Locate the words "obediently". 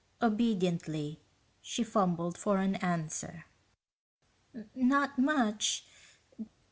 0.19-1.19